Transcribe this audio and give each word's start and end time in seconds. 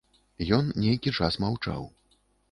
Ён 0.57 0.69
нейкі 0.85 1.13
час 1.19 1.37
маўчаў. 1.43 1.85